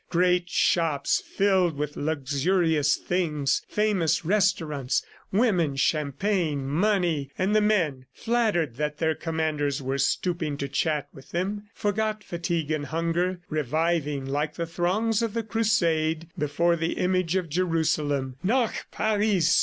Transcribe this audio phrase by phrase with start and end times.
[0.09, 7.29] Great shops filled with luxurious things, famous restaurants, women, champagne, money....
[7.37, 12.71] And the men, flattered that their commanders were stooping to chat with them, forgot fatigue
[12.71, 18.37] and hunger, reviving like the throngs of the Crusade before the image of Jerusalem.
[18.41, 19.59] "Nach Paris!"